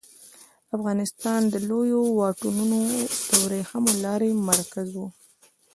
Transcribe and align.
افغانستان 0.77 1.41
د 1.53 1.55
لویو 1.69 2.01
واټونو 2.17 2.79
د 3.27 3.29
ورېښمو 3.43 3.91
لارې 4.03 4.29
مرکز 4.47 4.89
و 4.97 5.03